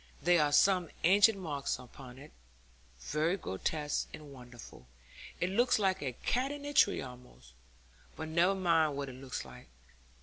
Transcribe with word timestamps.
There 0.19 0.41
are 0.43 0.51
some 0.51 0.89
ancient 1.03 1.37
marks 1.37 1.77
upon 1.77 2.17
it, 2.17 2.31
very 3.01 3.37
grotesque 3.37 4.07
and 4.15 4.33
wonderful; 4.33 4.87
it 5.39 5.51
looks 5.51 5.77
like 5.77 6.01
a 6.01 6.13
cat 6.13 6.51
in 6.51 6.65
a 6.65 6.73
tree 6.73 7.03
almost, 7.03 7.53
but 8.15 8.27
never 8.29 8.55
mind 8.55 8.97
what 8.97 9.09
it 9.09 9.13
looks 9.15 9.45
like. 9.45 9.67